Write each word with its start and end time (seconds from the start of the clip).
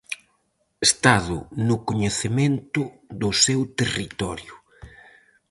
Estado 0.87 1.37
no 1.67 1.75
coñecemento 1.87 2.81
do 3.21 3.29
seu 3.43 3.59
territorio. 3.79 4.53